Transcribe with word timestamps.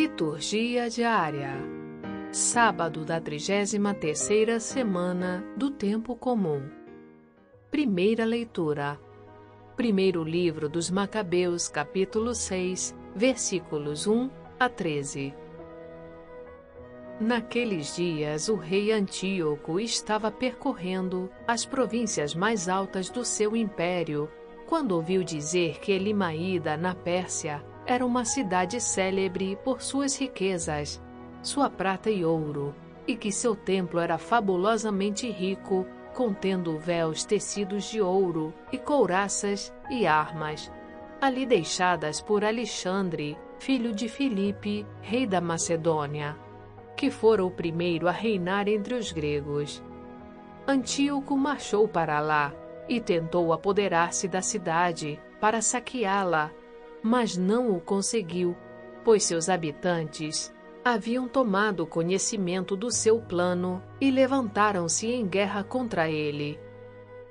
Liturgia 0.00 0.88
diária. 0.88 1.52
Sábado 2.32 3.04
da 3.04 3.20
33ª 3.20 4.58
semana 4.58 5.44
do 5.58 5.70
tempo 5.70 6.16
comum. 6.16 6.62
Primeira 7.70 8.24
leitura. 8.24 8.98
Primeiro 9.76 10.24
livro 10.24 10.70
dos 10.70 10.88
Macabeus, 10.88 11.68
capítulo 11.68 12.34
6, 12.34 12.96
versículos 13.14 14.06
1 14.06 14.30
a 14.58 14.70
13. 14.70 15.34
Naqueles 17.20 17.94
dias, 17.94 18.48
o 18.48 18.54
rei 18.54 18.92
Antíoco 18.92 19.78
estava 19.78 20.30
percorrendo 20.30 21.30
as 21.46 21.66
províncias 21.66 22.34
mais 22.34 22.70
altas 22.70 23.10
do 23.10 23.22
seu 23.22 23.54
império, 23.54 24.30
quando 24.66 24.92
ouviu 24.92 25.22
dizer 25.22 25.78
que 25.78 25.92
Elimaída, 25.92 26.74
na 26.74 26.94
Pérsia, 26.94 27.62
era 27.90 28.06
uma 28.06 28.24
cidade 28.24 28.80
célebre 28.80 29.58
por 29.64 29.82
suas 29.82 30.16
riquezas, 30.16 31.02
sua 31.42 31.68
prata 31.68 32.08
e 32.08 32.24
ouro, 32.24 32.72
e 33.04 33.16
que 33.16 33.32
seu 33.32 33.56
templo 33.56 33.98
era 33.98 34.16
fabulosamente 34.16 35.28
rico, 35.28 35.84
contendo 36.14 36.78
véus 36.78 37.24
tecidos 37.24 37.90
de 37.90 38.00
ouro 38.00 38.54
e 38.70 38.78
couraças 38.78 39.74
e 39.90 40.06
armas, 40.06 40.70
ali 41.20 41.44
deixadas 41.44 42.20
por 42.20 42.44
Alexandre, 42.44 43.36
filho 43.58 43.92
de 43.92 44.08
Filipe, 44.08 44.86
rei 45.02 45.26
da 45.26 45.40
Macedônia 45.40 46.36
que 47.00 47.10
fora 47.10 47.42
o 47.42 47.50
primeiro 47.50 48.06
a 48.06 48.12
reinar 48.12 48.68
entre 48.68 48.92
os 48.92 49.10
gregos. 49.10 49.82
Antíoco 50.68 51.34
marchou 51.34 51.88
para 51.88 52.20
lá 52.20 52.52
e 52.86 53.00
tentou 53.00 53.54
apoderar-se 53.54 54.28
da 54.28 54.42
cidade 54.42 55.18
para 55.40 55.62
saqueá-la, 55.62 56.52
mas 57.02 57.36
não 57.36 57.70
o 57.70 57.80
conseguiu, 57.80 58.56
pois 59.04 59.24
seus 59.24 59.48
habitantes 59.48 60.52
haviam 60.84 61.28
tomado 61.28 61.86
conhecimento 61.86 62.76
do 62.76 62.90
seu 62.90 63.20
plano 63.20 63.82
e 64.00 64.10
levantaram-se 64.10 65.06
em 65.06 65.26
guerra 65.26 65.62
contra 65.62 66.08
ele. 66.10 66.58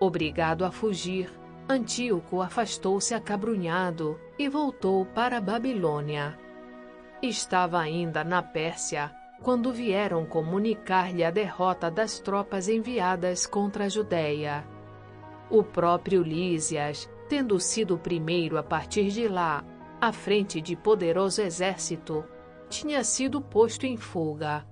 Obrigado 0.00 0.64
a 0.64 0.70
fugir, 0.70 1.30
Antíoco 1.68 2.40
afastou-se 2.40 3.14
acabrunhado 3.14 4.20
e 4.38 4.48
voltou 4.48 5.04
para 5.06 5.38
a 5.38 5.40
Babilônia. 5.40 6.38
Estava 7.22 7.80
ainda 7.80 8.22
na 8.22 8.42
Pérsia 8.42 9.12
quando 9.42 9.72
vieram 9.72 10.24
comunicar-lhe 10.24 11.24
a 11.24 11.30
derrota 11.30 11.90
das 11.90 12.18
tropas 12.18 12.68
enviadas 12.68 13.46
contra 13.46 13.84
a 13.84 13.88
Judéia. 13.88 14.64
O 15.50 15.62
próprio 15.62 16.22
Lísias, 16.22 17.08
tendo 17.28 17.58
sido 17.58 17.94
o 17.94 17.98
primeiro 17.98 18.56
a 18.58 18.62
partir 18.62 19.10
de 19.10 19.28
lá, 19.28 19.64
à 20.00 20.12
frente 20.12 20.60
de 20.60 20.76
poderoso 20.76 21.40
exército, 21.40 22.24
tinha 22.68 23.02
sido 23.04 23.40
posto 23.40 23.86
em 23.86 23.96
fuga. 23.96 24.66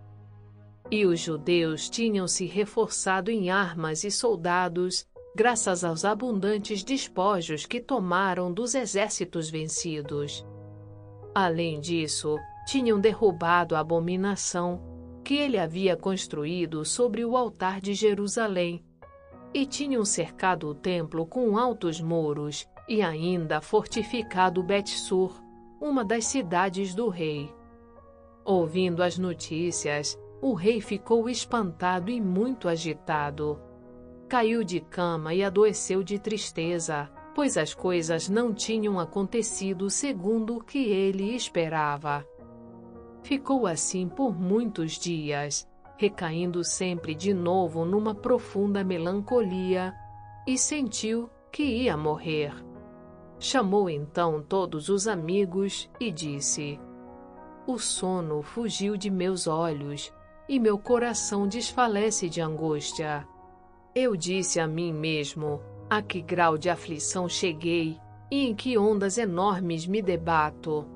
E 0.90 1.06
os 1.06 1.20
judeus 1.20 1.88
tinham 1.88 2.28
se 2.28 2.46
reforçado 2.46 3.30
em 3.30 3.50
armas 3.50 4.04
e 4.04 4.10
soldados, 4.10 5.06
graças 5.34 5.82
aos 5.82 6.04
abundantes 6.04 6.84
despojos 6.84 7.66
que 7.66 7.80
tomaram 7.80 8.52
dos 8.52 8.74
exércitos 8.74 9.48
vencidos. 9.48 10.46
Além 11.34 11.80
disso, 11.80 12.36
tinham 12.66 13.00
derrubado 13.00 13.74
a 13.74 13.80
abominação 13.80 14.80
que 15.24 15.34
ele 15.34 15.58
havia 15.58 15.96
construído 15.96 16.84
sobre 16.84 17.24
o 17.24 17.36
altar 17.36 17.80
de 17.80 17.94
Jerusalém, 17.94 18.84
e 19.54 19.64
tinham 19.64 20.04
cercado 20.04 20.68
o 20.68 20.74
templo 20.74 21.24
com 21.24 21.56
altos 21.56 22.00
muros 22.00 22.68
e 22.88 23.00
ainda 23.00 23.60
fortificado 23.60 24.60
Bet-sur, 24.64 25.40
uma 25.80 26.04
das 26.04 26.26
cidades 26.26 26.92
do 26.92 27.08
rei. 27.08 27.54
Ouvindo 28.44 29.02
as 29.02 29.16
notícias, 29.16 30.18
o 30.42 30.52
rei 30.52 30.80
ficou 30.80 31.30
espantado 31.30 32.10
e 32.10 32.20
muito 32.20 32.68
agitado. 32.68 33.60
Caiu 34.28 34.64
de 34.64 34.80
cama 34.80 35.32
e 35.32 35.44
adoeceu 35.44 36.02
de 36.02 36.18
tristeza, 36.18 37.08
pois 37.34 37.56
as 37.56 37.72
coisas 37.72 38.28
não 38.28 38.52
tinham 38.52 38.98
acontecido 38.98 39.88
segundo 39.88 40.56
o 40.56 40.64
que 40.64 40.88
ele 40.90 41.34
esperava. 41.34 42.26
Ficou 43.22 43.66
assim 43.66 44.08
por 44.08 44.38
muitos 44.38 44.98
dias, 44.98 45.66
recaindo 45.96 46.64
sempre 46.64 47.14
de 47.14 47.32
novo 47.32 47.84
numa 47.84 48.14
profunda 48.14 48.82
melancolia 48.82 49.94
e 50.46 50.58
sentiu 50.58 51.30
que 51.52 51.62
ia 51.62 51.96
morrer. 51.96 52.52
Chamou 53.38 53.88
então 53.88 54.42
todos 54.42 54.88
os 54.88 55.06
amigos 55.06 55.90
e 56.00 56.10
disse: 56.10 56.80
O 57.66 57.78
sono 57.78 58.42
fugiu 58.42 58.96
de 58.96 59.10
meus 59.10 59.46
olhos 59.46 60.12
e 60.48 60.58
meu 60.58 60.78
coração 60.78 61.46
desfalece 61.46 62.28
de 62.28 62.40
angústia. 62.40 63.26
Eu 63.94 64.16
disse 64.16 64.58
a 64.58 64.66
mim 64.66 64.92
mesmo: 64.92 65.60
a 65.88 66.02
que 66.02 66.20
grau 66.20 66.58
de 66.58 66.68
aflição 66.68 67.28
cheguei 67.28 67.98
e 68.30 68.46
em 68.46 68.54
que 68.54 68.76
ondas 68.76 69.18
enormes 69.18 69.86
me 69.86 70.02
debato. 70.02 70.86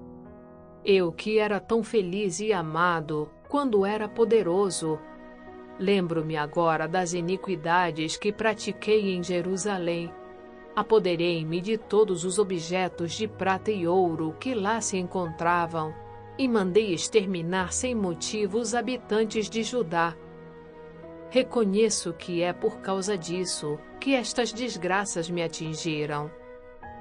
Eu 0.84 1.12
que 1.12 1.38
era 1.38 1.60
tão 1.60 1.82
feliz 1.82 2.40
e 2.40 2.52
amado 2.52 3.30
quando 3.48 3.86
era 3.86 4.08
poderoso. 4.08 4.98
Lembro-me 5.78 6.36
agora 6.36 6.86
das 6.86 7.12
iniquidades 7.12 8.16
que 8.16 8.32
pratiquei 8.32 9.14
em 9.14 9.22
Jerusalém. 9.22 10.12
Apoderei-me 10.74 11.60
de 11.60 11.78
todos 11.78 12.24
os 12.24 12.38
objetos 12.38 13.12
de 13.12 13.26
prata 13.26 13.70
e 13.70 13.86
ouro 13.86 14.36
que 14.38 14.54
lá 14.54 14.80
se 14.80 14.96
encontravam 14.96 15.94
e 16.36 16.46
mandei 16.46 16.92
exterminar 16.92 17.72
sem 17.72 17.94
motivo 17.94 18.58
os 18.58 18.74
habitantes 18.74 19.48
de 19.48 19.62
Judá. 19.62 20.14
Reconheço 21.30 22.12
que 22.12 22.42
é 22.42 22.52
por 22.52 22.78
causa 22.78 23.18
disso 23.18 23.78
que 24.00 24.14
estas 24.14 24.52
desgraças 24.52 25.28
me 25.28 25.42
atingiram 25.42 26.30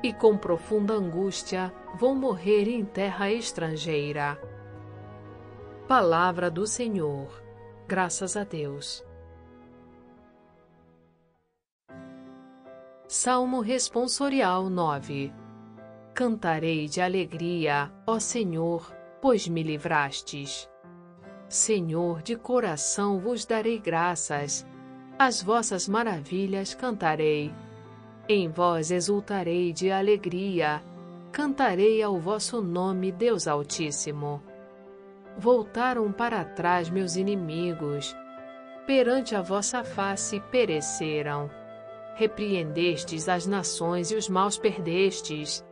e 0.04 0.14
com 0.14 0.38
profunda 0.38 0.94
angústia 0.94 1.74
vou 2.00 2.14
morrer 2.14 2.68
em 2.68 2.84
terra 2.84 3.32
estrangeira. 3.32 4.40
Palavra 5.88 6.52
do 6.52 6.68
Senhor. 6.68 7.42
Graças 7.88 8.36
a 8.36 8.44
Deus. 8.44 9.06
Salmo 13.08 13.62
Responsorial 13.62 14.70
9 14.70 15.34
Cantarei 16.14 16.90
de 16.90 17.00
alegria, 17.00 17.90
ó 18.06 18.20
Senhor, 18.20 18.94
pois 19.22 19.48
me 19.48 19.64
livrastes. 19.64 20.70
Senhor, 21.48 22.22
de 22.22 22.36
coração 22.36 23.18
vos 23.20 23.46
darei 23.46 23.80
graças, 23.80 24.68
as 25.18 25.42
vossas 25.42 25.88
maravilhas 25.88 26.74
cantarei 26.74 27.54
em 28.28 28.50
vós 28.50 28.92
exultarei 28.92 29.72
de 29.72 29.90
alegria, 29.90 30.84
cantarei 31.32 32.04
ao 32.04 32.20
vosso 32.20 32.62
nome, 32.62 33.10
Deus 33.10 33.48
Altíssimo. 33.48 34.44
Voltaram 35.38 36.12
para 36.12 36.44
trás 36.44 36.90
meus 36.90 37.16
inimigos, 37.16 38.16
perante 38.86 39.36
a 39.36 39.42
vossa 39.42 39.84
face 39.84 40.40
pereceram. 40.52 41.50
Repreendestes 42.16 43.30
as 43.30 43.46
nações 43.46 44.12
e 44.12 44.16
os 44.16 44.28
maus 44.28 44.58
perdestes, 44.58 45.64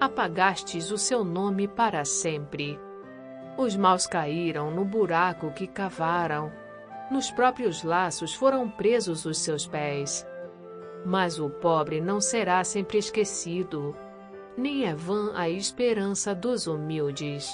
apagastes 0.00 0.90
o 0.90 0.96
seu 0.96 1.22
nome 1.22 1.68
para 1.68 2.04
sempre. 2.04 2.80
Os 3.58 3.76
maus 3.76 4.06
caíram 4.06 4.70
no 4.70 4.84
buraco 4.84 5.52
que 5.52 5.66
cavaram, 5.66 6.50
nos 7.10 7.30
próprios 7.30 7.82
laços 7.82 8.34
foram 8.34 8.70
presos 8.70 9.26
os 9.26 9.38
seus 9.38 9.66
pés 9.66 10.26
mas 11.04 11.38
o 11.38 11.50
pobre 11.50 12.00
não 12.00 12.20
será 12.20 12.62
sempre 12.64 12.98
esquecido, 12.98 13.96
nem 14.56 14.84
é 14.84 14.94
vã 14.94 15.32
a 15.34 15.48
esperança 15.48 16.34
dos 16.34 16.66
humildes. 16.66 17.50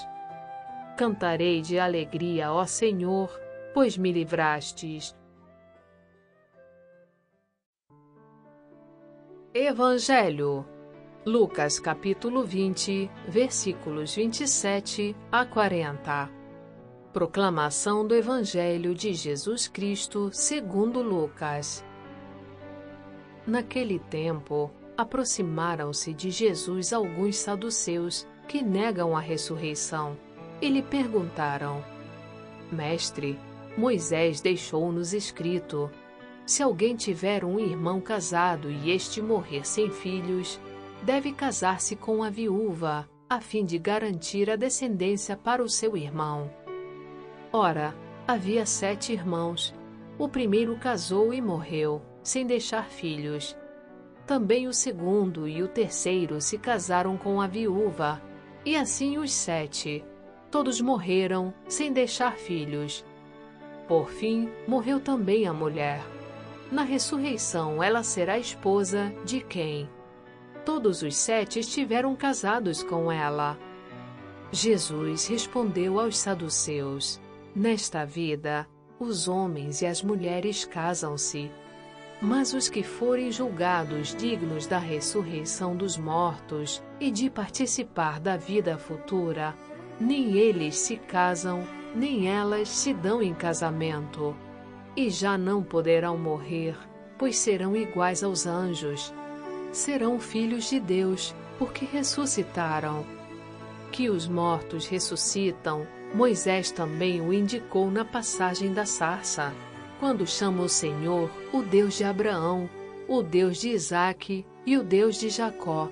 Cantarei 0.99 1.61
de 1.61 1.79
alegria, 1.79 2.51
ó 2.53 2.67
Senhor, 2.67 3.31
pois 3.73 3.97
me 3.97 4.11
livrastes. 4.11 5.17
Evangelho 9.55 10.67
Lucas 11.25 11.79
capítulo 11.79 12.43
20, 12.43 13.09
versículos 13.29 14.17
27 14.17 15.15
a 15.31 15.47
40. 15.47 16.29
Proclamação 17.13 18.05
do 18.05 18.13
Evangelho 18.13 18.93
de 18.93 19.15
Jesus 19.15 19.69
Cristo 19.69 20.31
segundo 20.33 21.01
Lucas. 21.01 21.85
Naquele 23.47 24.01
tempo, 24.01 24.69
aproximaram-se 24.97 26.13
de 26.13 26.33
Jesus 26.33 26.93
alguns 26.93 27.37
saduceus 27.37 28.27
que 28.49 28.61
negam 28.61 29.17
a 29.17 29.21
ressurreição 29.21 30.19
e 30.61 30.69
lhe 30.69 30.83
perguntaram: 30.83 31.85
Mestre, 32.71 33.39
Moisés 33.77 34.41
deixou-nos 34.41 35.13
escrito: 35.13 35.91
se 36.45 36.63
alguém 36.63 36.97
tiver 36.97 37.45
um 37.45 37.59
irmão 37.59 38.01
casado 38.01 38.71
e 38.71 38.91
este 38.91 39.21
morrer 39.21 39.67
sem 39.67 39.91
filhos, 39.91 40.61
deve 41.03 41.33
casar-se 41.33 41.95
com 41.95 42.23
a 42.23 42.31
viúva 42.31 43.09
a 43.31 43.43
fim 43.43 43.65
de 43.65 43.79
garantir 43.79 44.49
a 44.49 44.57
descendência 44.57 45.37
para 45.37 45.63
o 45.63 45.69
seu 45.69 45.95
irmão. 45.95 46.51
Ora, 47.53 47.95
havia 48.27 48.65
sete 48.65 49.13
irmãos. 49.13 49.75
O 50.19 50.29
primeiro 50.29 50.77
casou 50.79 51.35
e 51.35 51.41
morreu, 51.41 52.01
sem 52.23 52.47
deixar 52.47 52.89
filhos. 52.89 53.55
Também 54.27 54.67
o 54.67 54.73
segundo 54.73 55.47
e 55.47 55.63
o 55.63 55.69
terceiro 55.69 56.41
se 56.41 56.57
casaram 56.57 57.19
com 57.19 57.41
a 57.41 57.47
viúva, 57.47 58.21
e 58.65 58.75
assim 58.75 59.19
os 59.19 59.31
sete. 59.31 60.03
Todos 60.51 60.81
morreram, 60.81 61.53
sem 61.69 61.93
deixar 61.93 62.37
filhos. 62.37 63.05
Por 63.87 64.11
fim, 64.11 64.49
morreu 64.67 65.01
também 65.01 65.47
a 65.47 65.53
mulher. 65.53 66.03
Na 66.71 66.83
ressurreição, 66.83 67.83
ela 67.83 68.03
será 68.03 68.39
esposa 68.39 69.13
de 69.25 69.41
quem? 69.41 69.89
Todos 70.65 71.03
os 71.03 71.17
sete 71.17 71.61
estiveram 71.61 72.15
casados 72.15 72.83
com 72.83 73.11
ela. 73.11 73.59
Jesus 74.53 75.27
respondeu 75.27 75.99
aos 75.99 76.19
saduceus: 76.19 77.21
Nesta 77.55 78.05
vida, 78.05 78.67
os 78.99 79.29
homens 79.29 79.83
e 79.83 79.87
as 79.87 80.03
mulheres 80.03 80.65
casam-se. 80.65 81.51
Mas 82.21 82.53
os 82.53 82.69
que 82.69 82.83
forem 82.83 83.31
julgados 83.31 84.15
dignos 84.15 84.67
da 84.67 84.79
ressurreição 84.79 85.77
dos 85.77 85.97
mortos 85.97 86.83
e 86.99 87.11
de 87.11 87.31
participar 87.31 88.19
da 88.19 88.37
vida 88.37 88.77
futura, 88.77 89.55
nem 90.01 90.37
eles 90.37 90.77
se 90.77 90.97
casam, 90.97 91.67
nem 91.95 92.29
elas 92.29 92.69
se 92.69 92.93
dão 92.93 93.23
em 93.23 93.35
casamento. 93.35 94.35
E 94.97 95.11
já 95.11 95.39
não 95.39 95.63
poderão 95.63 96.17
morrer, 96.17 96.77
pois 97.17 97.37
serão 97.39 97.77
iguais 97.77 98.23
aos 98.23 98.47
anjos. 98.47 99.13
Serão 99.73 100.19
filhos 100.19 100.69
de 100.71 100.81
Deus, 100.81 101.35
porque 101.59 101.85
ressuscitaram. 101.85 103.05
Que 103.91 104.09
os 104.09 104.29
mortos 104.29 104.87
ressuscitam, 104.87 105.87
Moisés 106.15 106.71
também 106.71 107.21
o 107.21 107.33
indicou 107.33 107.91
na 107.91 108.05
passagem 108.05 108.73
da 108.73 108.87
sarça, 108.87 109.53
quando 110.01 110.27
chama 110.27 110.63
o 110.63 110.69
Senhor 110.69 111.31
o 111.53 111.63
Deus 111.63 111.97
de 111.97 112.05
Abraão, 112.05 112.69
o 113.07 113.23
Deus 113.23 113.59
de 113.59 113.71
Isaque 113.71 114.47
e 114.65 114.77
o 114.77 114.83
Deus 114.83 115.19
de 115.19 115.29
Jacó. 115.29 115.91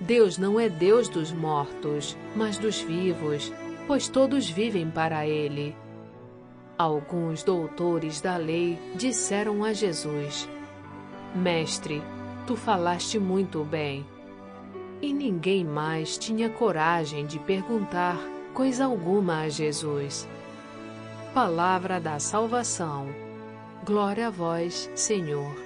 Deus 0.00 0.36
não 0.36 0.60
é 0.60 0.68
Deus 0.68 1.08
dos 1.08 1.32
mortos, 1.32 2.16
mas 2.34 2.58
dos 2.58 2.80
vivos, 2.80 3.52
pois 3.86 4.08
todos 4.08 4.48
vivem 4.48 4.90
para 4.90 5.26
ele. 5.26 5.74
Alguns 6.76 7.42
doutores 7.42 8.20
da 8.20 8.36
lei 8.36 8.78
disseram 8.94 9.64
a 9.64 9.72
Jesus: 9.72 10.48
Mestre, 11.34 12.02
tu 12.46 12.54
falaste 12.54 13.18
muito 13.18 13.64
bem. 13.64 14.06
E 15.00 15.12
ninguém 15.12 15.64
mais 15.64 16.18
tinha 16.18 16.48
coragem 16.50 17.26
de 17.26 17.38
perguntar 17.38 18.18
coisa 18.52 18.84
alguma 18.86 19.40
a 19.40 19.48
Jesus. 19.48 20.28
Palavra 21.34 22.00
da 22.00 22.18
salvação. 22.18 23.06
Glória 23.84 24.28
a 24.28 24.30
vós, 24.30 24.90
Senhor. 24.94 25.65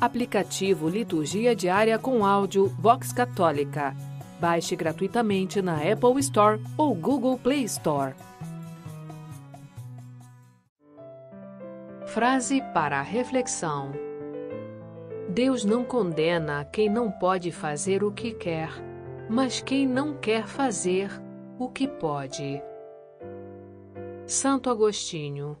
Aplicativo 0.00 0.88
Liturgia 0.88 1.56
Diária 1.56 1.98
com 1.98 2.24
áudio 2.24 2.68
Vox 2.78 3.12
Católica 3.12 3.96
Baixe 4.38 4.76
gratuitamente 4.76 5.62
na 5.62 5.76
Apple 5.76 6.20
Store 6.20 6.60
ou 6.76 6.94
Google 6.94 7.38
Play 7.38 7.64
Store. 7.64 8.14
Frase 12.04 12.62
para 12.74 12.98
a 12.98 13.02
reflexão: 13.02 13.92
Deus 15.30 15.64
não 15.64 15.82
condena 15.84 16.66
quem 16.66 16.90
não 16.90 17.10
pode 17.10 17.50
fazer 17.50 18.04
o 18.04 18.12
que 18.12 18.32
quer, 18.32 18.68
mas 19.30 19.62
quem 19.62 19.86
não 19.86 20.14
quer 20.14 20.46
fazer 20.46 21.10
o 21.58 21.70
que 21.70 21.88
pode. 21.88 22.62
Santo 24.26 24.68
Agostinho 24.68 25.56